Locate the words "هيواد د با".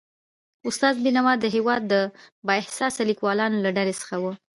1.55-2.51